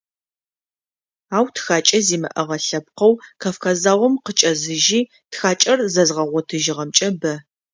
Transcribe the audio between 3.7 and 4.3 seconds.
заом